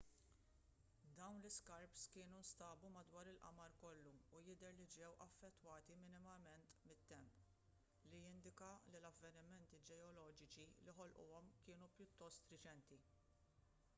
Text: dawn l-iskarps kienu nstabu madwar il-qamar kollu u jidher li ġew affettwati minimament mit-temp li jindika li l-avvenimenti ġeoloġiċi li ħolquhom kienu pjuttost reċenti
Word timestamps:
dawn 1.17 1.35
l-iskarps 1.39 2.05
kienu 2.13 2.37
nstabu 2.45 2.87
madwar 2.95 3.27
il-qamar 3.33 3.71
kollu 3.83 4.13
u 4.37 4.41
jidher 4.47 4.73
li 4.79 4.87
ġew 4.95 5.09
affettwati 5.25 5.97
minimament 6.05 6.73
mit-temp 6.93 7.35
li 8.13 8.23
jindika 8.25 8.71
li 8.89 8.95
l-avvenimenti 9.03 9.81
ġeoloġiċi 9.91 10.67
li 10.87 10.97
ħolquhom 11.01 11.53
kienu 11.69 11.93
pjuttost 11.99 12.51
reċenti 12.57 13.01